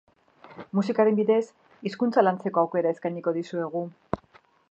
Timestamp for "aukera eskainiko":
2.63-3.37